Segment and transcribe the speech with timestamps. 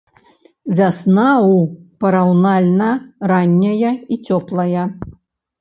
[0.79, 1.59] Вясна ў
[2.05, 2.89] параўнальна
[3.33, 4.83] ранняя і цёплая.